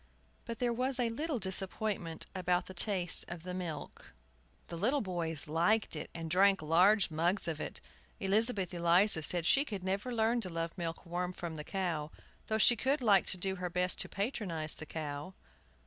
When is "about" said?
2.33-2.65